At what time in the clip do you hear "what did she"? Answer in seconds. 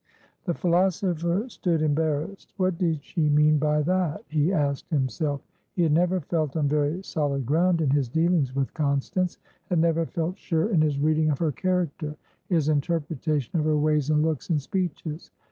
2.57-3.29